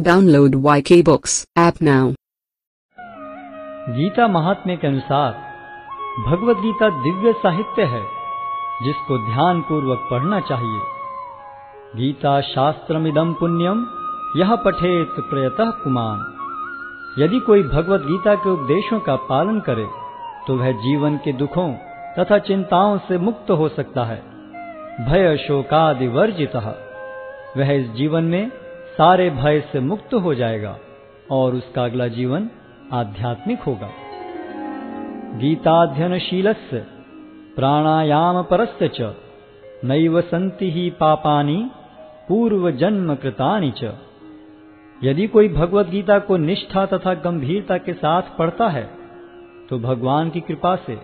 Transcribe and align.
Download 0.00 0.54
YK 0.64 1.04
books 1.04 1.46
app 1.58 1.76
now. 1.76 2.14
Gita 3.88 4.28
Mahatmya 4.28 4.76
के 4.76 4.86
अनुसार, 4.86 5.32
भगवत 6.26 6.56
गीता 6.56 6.88
दिव्य 6.88 7.32
साहित्य 7.32 7.82
है, 7.82 8.02
जिसको 8.82 9.18
ध्यान 9.18 9.60
पूर्वक 9.60 10.08
पढ़ना 10.10 10.40
चाहिए। 10.40 10.80
गीता 11.96 12.40
शास्त्रमिदम 12.40 13.32
पुण्यम 13.32 13.86
यह 14.36 14.54
पठेत 14.56 15.08
प्रयतः 15.20 15.70
पुमान 15.70 16.18
यदि 17.18 17.38
कोई 17.38 17.62
भगवत 17.62 18.00
गीता 18.00 18.34
के 18.34 18.50
उपदेशों 18.50 19.00
का 19.00 19.16
पालन 19.16 19.60
करे 19.60 19.86
तो 20.46 20.56
वह 20.56 20.72
जीवन 20.72 21.16
के 21.16 21.32
दुखों 21.32 21.72
तथा 22.18 22.38
चिंताओं 22.38 22.98
से 22.98 23.18
मुक्त 23.18 23.50
हो 23.50 23.68
सकता 23.68 24.04
है। 24.04 24.22
भय 25.00 25.36
शोकादि 25.36 26.06
वर्जित, 26.08 26.56
वह 27.56 27.72
इस 27.72 27.90
जीवन 27.90 28.24
में 28.24 28.50
सारे 29.00 29.28
भय 29.30 29.60
से 29.72 29.80
मुक्त 29.80 30.14
हो 30.14 30.34
जाएगा 30.34 30.78
और 31.30 31.54
उसका 31.54 31.84
अगला 31.84 32.06
जीवन 32.08 32.48
आध्यात्मिक 32.92 33.60
होगा। 33.60 33.88
गीताध्ययनशील 35.36 36.52
प्राणायाम 37.56 38.42
परस्य 38.42 38.88
च 38.94 39.14
नैव 39.84 40.20
संति 40.20 40.70
ही 40.70 40.90
पापानि 40.90 41.56
पूर्व 42.28 42.70
जन्म 42.70 43.14
कृतानि 43.14 43.72
च। 43.78 43.92
यदि 45.04 45.26
कोई 45.26 45.48
भगवत 45.48 45.88
गीता 45.88 46.18
को 46.18 46.36
निष्ठा 46.36 46.84
तथा 46.86 47.14
गंभीरता 47.14 47.78
के 47.78 47.92
साथ 47.92 48.36
पढ़ता 48.38 48.68
है 48.68 48.84
तो 49.70 49.78
भगवान 49.78 50.30
की 50.30 50.40
कृपा 50.40 50.74
से 50.76 50.98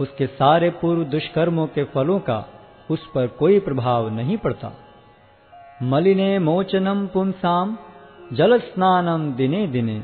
उसके 0.00 0.26
सारे 0.32 0.70
पूर्व 0.70 1.04
दुष्कर्मों 1.04 1.66
के 1.66 1.84
फलों 1.84 2.18
का 2.20 2.38
उस 2.90 3.06
पर 3.06 3.26
कोई 3.26 3.58
प्रभाव 3.60 4.08
नहीं 4.14 4.38
पड़ता। 4.38 4.72
मलिने 5.82 6.38
मोचनम 6.38 7.06
पुंसाम 7.06 7.76
जल 8.32 8.58
स्नानम 8.58 9.32
दिने 9.32 9.66
दिने। 9.66 10.02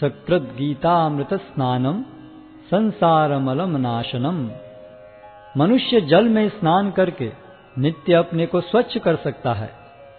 सकृत 0.00 0.42
गीतामृत 0.58 1.34
स्नानम 1.34 2.02
संसारमलम 2.70 3.76
नाशनम 3.76 4.38
मनुष्य 5.56 6.00
जल 6.00 6.28
में 6.28 6.48
स्नान 6.48 6.90
करके 6.90 7.30
नित्य 7.78 8.14
अपने 8.14 8.46
को 8.46 8.60
स्वच्छ 8.60 8.98
कर 8.98 9.16
सकता 9.16 9.52
है। 9.52 9.70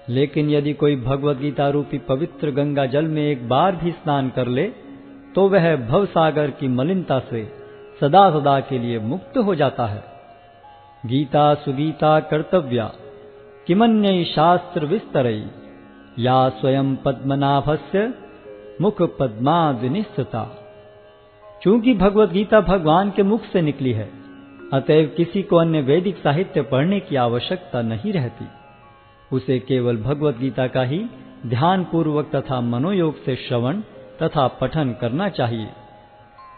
लेकिन 0.09 0.49
यदि 0.49 0.73
कोई 0.73 0.95
भगवत 0.95 1.37
गीता 1.37 1.69
रूपी 1.69 1.97
पवित्र 1.97 2.51
गंगा 2.51 2.85
जल 2.85 3.05
में 3.05 3.23
एक 3.23 3.47
बार 3.49 3.75
भी 3.75 3.91
स्नान 3.91 4.29
कर 4.29 4.47
ले 4.47 4.63
तो 5.35 5.49
वह 5.49 5.75
भवसागर 5.87 6.51
की 6.51 6.67
मलिनता 6.67 7.19
से 7.19 7.43
सदा 8.01 8.29
सदा 8.31 8.59
के 8.59 8.79
लिए 8.79 8.99
मुक्त 8.99 9.37
हो 9.37 9.55
जाता 9.55 9.85
है। 9.85 10.03
गीता 11.05 11.53
सुगीता 11.53 12.19
कर्तव्या। 12.19 12.91
किमन्य 13.67 14.23
शास्त्र 14.23 14.85
विस्तरई 14.85 15.43
या 16.19 16.49
स्वयं 16.49 16.95
पद्मनाभस्य 16.95 18.13
मुख 18.81 19.01
पद्मादिनिस्तता 19.01 20.57
चूँकि 21.63 21.93
भगवत 21.93 22.29
गीता 22.29 22.61
भगवान 22.61 23.11
के 23.11 23.23
मुख 23.23 23.41
से 23.43 23.61
निकली 23.61 23.91
है, 23.91 24.09
अतएव 24.73 25.13
किसी 25.17 25.41
को 25.41 25.55
अन्य 25.55 25.81
वैदिक 25.81 26.17
साहित्य 26.17 26.61
पढ़ने 26.61 26.99
की 26.99 27.15
आवश्यकता 27.15 27.81
नहीं 27.81 28.13
रहती। 28.13 28.45
उसे 29.35 29.59
केवल 29.59 29.97
भगवत 29.97 30.37
गीता 30.37 30.67
का 30.67 30.83
ही 30.83 31.05
ध्यान 31.45 31.83
पूर्वक 31.83 32.35
तथा 32.35 32.61
मनोयोग 32.61 33.23
से 33.23 33.35
श्रवण 33.35 33.81
तथा 34.23 34.47
पठन 34.47 34.95
करना 35.01 35.29
चाहिए। 35.29 35.69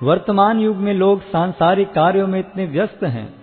वर्तमान 0.04 0.60
युग 0.60 0.78
में 0.78 0.94
लोग 0.94 1.22
सांसारिक 1.22 1.92
कार्यों 1.92 2.28
में 2.28 2.40
इतने 2.40 2.66
व्यस्त 2.66 3.04
हैं। 3.04 3.43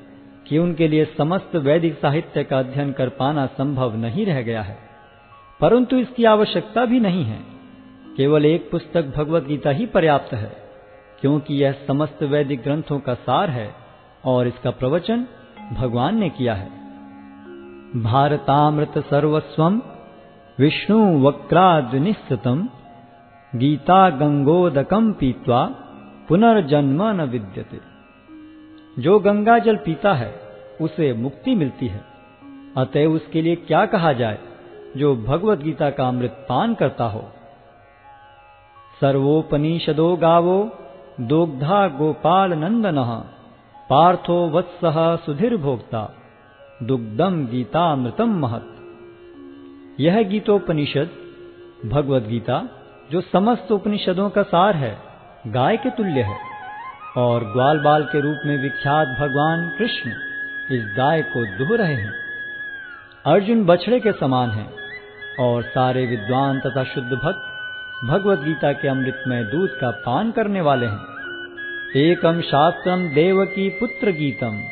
कि 0.50 0.58
उनके 0.58 0.88
लिए 0.88 1.04
समस्त 1.04 1.56
वैदिक 1.56 1.98
साहित्य 1.98 2.44
का 2.44 2.58
अध्ययन 2.58 2.92
कर 2.92 3.08
पाना 3.08 3.46
संभव 3.46 3.96
नहीं 3.96 4.26
रह 4.26 4.42
गया 4.42 4.62
है। 4.62 4.78
परंतु 5.60 5.96
इसकी 5.96 6.24
आवश्यकता 6.24 6.84
भी 6.84 7.00
नहीं 7.00 7.24
है। 7.24 7.38
केवल 8.16 8.46
एक 8.46 8.70
पुस्तक 8.70 9.12
भगवत 9.16 9.44
गीता 9.44 9.70
ही 9.70 9.86
पर्याप्त 9.86 10.34
है, 10.34 10.56
क्योंकि 11.20 11.54
यह 11.54 11.72
समस्त 11.72 12.22
वैदिक 12.22 12.62
ग्रंथों 12.62 13.00
का 13.00 13.14
सार 13.14 13.50
है 13.50 13.74
और 14.24 14.46
इसका 14.46 14.70
प्रवचन 14.70 15.26
भगवान 15.72 16.18
ने 16.18 16.28
किया 16.28 16.54
है। 16.54 16.68
भारतामृत 18.02 18.98
सर्वस्वम, 18.98 19.82
विष्णु 20.58 21.20
वक्राद 21.20 21.94
निस्तम, 21.94 22.68
गीता 23.54 24.10
गंगोदकम 24.10 25.12
पीत्वा 25.12 25.66
पुनर्जन्म 26.28 27.02
न 27.02 27.20
विद्यते। 27.20 27.89
जो 29.00 29.18
गंगा 29.18 29.58
जल 29.58 29.76
पीता 29.76 30.12
है, 30.12 30.40
उसे 30.80 31.12
मुक्ति 31.12 31.54
मिलती 31.54 31.86
है। 31.86 32.04
अतः 32.76 33.06
उसके 33.06 33.42
लिए 33.42 33.56
क्या 33.56 33.86
कहा 33.86 34.12
जाए, 34.12 34.38
जो 34.96 35.16
भगवत 35.16 35.58
गीता 35.58 35.90
का 35.90 36.08
अमृत 36.08 36.46
पान 36.48 36.74
करता 36.74 37.04
हो? 37.04 37.32
सर्वोपनिषदो 39.00 40.16
गावो 40.16 40.78
दोग्धा 41.20 41.88
गोपाल 41.88 42.52
नंदन 42.52 43.22
पार्थो 43.90 44.50
वत्स 44.50 44.80
सुधीर 45.26 45.56
भोक्ता 45.56 46.14
दुग्धम 46.82 47.34
गीता 47.36 47.50
गीतामृतम 47.50 48.30
महत। 48.30 48.66
यह 50.00 50.22
गीतोपनिषद 50.22 51.10
भगवत 51.88 52.22
गीता 52.22 52.62
जो 53.10 53.20
समस्त 53.20 53.72
उपनिषदों 53.72 54.30
का 54.30 54.42
सार 54.42 54.76
है, 54.76 54.98
गाय 55.46 55.76
के 55.76 55.90
तुल्य 55.90 56.22
है। 56.22 56.49
और 57.16 57.44
ग्वाल 57.44 57.78
बाल 57.78 58.04
के 58.04 58.20
रूप 58.20 58.38
में 58.46 58.62
विख्यात 58.62 59.08
भगवान 59.08 59.72
कृष्ण 59.78 60.10
इस 60.70 60.94
गाय 60.96 61.22
को 61.22 61.58
दुह 61.58 61.76
रहे 61.76 61.94
हैं। 61.94 62.12
अर्जुन 63.26 63.64
बछड़े 63.64 64.00
के 64.00 64.12
समान 64.12 64.50
हैं 64.50 64.72
और 65.40 65.62
सारे 65.62 66.06
विद्वान 66.06 66.60
तथा 66.60 66.84
शुद्ध 66.84 67.12
भक्त 67.12 67.46
भगवत 68.04 68.38
गीता 68.38 68.72
के 68.72 68.88
अमृतमय 68.88 69.44
दूध 69.44 69.70
का 69.70 69.90
पान 69.90 70.30
करने 70.30 70.60
वाले 70.60 70.86
हैं। 70.86 71.00
एकम 71.96 72.40
शास्त्रम 72.40 73.08
देव 73.08 73.44
की 73.44 73.68
पुत्र 73.68 74.10
गीतम, 74.10 74.62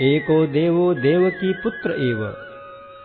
एको 0.00 0.46
देवो 0.46 0.94
देव 0.94 1.30
की 1.30 1.52
पुत्र 1.52 1.90
एव, 1.90 2.36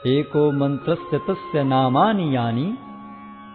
एको 0.08 0.52
मंत्रस्य 0.52 1.18
तस्य 1.18 1.64
नामानि 1.64 2.36
यानी 2.36 2.78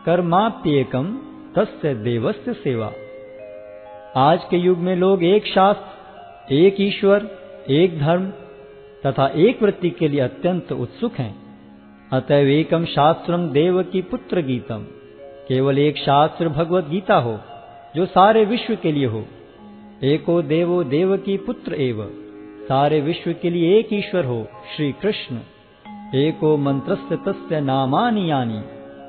कर्माप्येकम 0.06 1.16
तस्य 1.56 1.94
देवस्य 1.94 2.52
सेवा। 2.52 2.92
आज 4.16 4.44
के 4.44 4.56
युग 4.56 4.78
में 4.78 4.96
लोग 4.96 5.24
एक 5.24 5.46
शास्त्र, 5.46 6.54
एक 6.54 6.76
ईश्वर, 6.80 7.28
एक 7.70 7.98
धर्म 7.98 8.30
तथा 9.06 9.26
एक 9.26 9.62
वृत्ति 9.62 9.90
के 9.90 10.08
लिए 10.08 10.20
अत्यंत 10.20 10.72
उत्सुक 10.72 11.14
हैं। 11.14 11.34
अतएव 12.12 12.48
एकम 12.48 12.84
शास्त्रम 12.84 13.48
देव 13.48 13.82
की 13.82 14.02
पुत्र 14.02 14.42
गीतम। 14.42 14.86
केवल 15.48 15.78
एक 15.78 15.96
शास्त्र 15.96 16.48
भगवत 16.48 16.88
गीता 16.88 17.14
हो, 17.14 17.38
जो 17.96 18.06
सारे 18.06 18.44
विश्व 18.44 18.74
के 18.74 18.92
लिए 18.92 19.06
हो। 19.06 19.24
एको 20.02 20.42
देवो 20.42 20.84
देव 20.84 21.16
की 21.16 21.36
पुत्र 21.36 21.74
एव। 21.74 22.10
सारे 22.68 23.00
विश्व 23.00 23.32
के 23.32 23.50
लिए 23.50 23.78
एक 23.78 23.88
ईश्वर 23.92 24.24
हो, 24.24 24.46
श्री 24.76 24.92
कृष्ण। 24.92 25.36
एको 26.14 26.56
मंत्रस्य 26.56 27.16
तस्य 27.16 27.60
नामानि 27.60 28.30
यानी, 28.30 28.62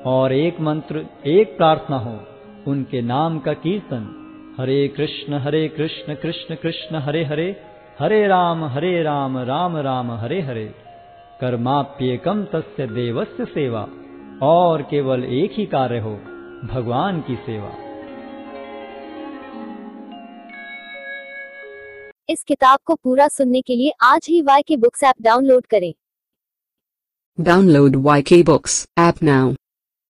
और 0.06 0.32
एक 0.32 0.60
मंत्र, 0.60 1.06
एक 1.26 1.56
प्रार्थना 1.56 1.98
हो, 1.98 2.20
उनके 2.66 3.02
नाम 3.02 3.38
का 3.38 3.52
कीर्तन। 3.52 4.20
हरे 4.60 4.88
कृष्ण 4.88 5.34
हरे 5.34 5.68
कृष्ण 5.68 6.14
कृष्ण 6.14 6.54
कृष्ण 6.54 6.96
हरे 6.96 7.24
हरे 7.24 7.56
हरे 7.98 8.26
राम 8.26 8.64
हरे 8.64 9.02
राम 9.02 9.38
राम 9.38 9.76
राम 9.76 10.10
हरे 10.10 10.40
हरे। 10.40 10.74
कर्माप्येकम 11.40 12.44
तस्य 12.44 12.86
देवस्य 12.86 13.44
सेवा 13.44 13.88
और 14.42 14.82
केवल 14.82 15.24
एक 15.24 15.52
ही 15.52 15.66
कार्य 15.66 15.98
हो 15.98 16.10
भगवान 16.64 17.20
की 17.20 17.34
सेवा। 17.36 17.70
इस 22.28 22.44
किताब 22.44 22.78
को 22.84 22.94
पूरा 22.94 23.28
सुनने 23.28 23.60
के 23.60 23.76
लिए 23.76 23.92
आज 24.02 24.26
ही 24.28 24.42
Y 24.42 24.62
K 24.62 24.76
books 24.76 25.04
app 25.04 25.14
download 25.22 25.66
करें। 25.66 25.94
Download 27.40 27.96
Y 27.96 28.22
K 28.22 28.42
books 28.42 28.88
app 28.98 29.18
now. 29.18 29.56